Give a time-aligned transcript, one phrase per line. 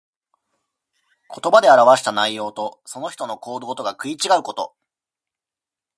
[1.29, 4.73] 言葉で表した内容と、その人の行動とが食い違うこと。